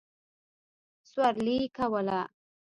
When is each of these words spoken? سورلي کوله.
سورلي 1.11 1.57
کوله. 1.77 2.21